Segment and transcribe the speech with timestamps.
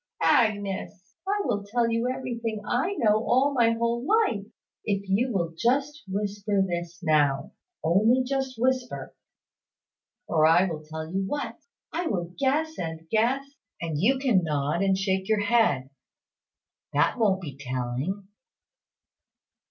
[0.23, 4.45] Agnes, I will tell you everything I know all my whole life,
[4.83, 7.51] if you will just whisper this now.
[7.83, 9.13] Only just whisper.
[10.25, 11.55] Or, I will tell you what.
[11.93, 13.45] I will guess and guess;
[13.79, 15.91] and you can nod or shake your head.
[16.93, 18.27] That won't be telling."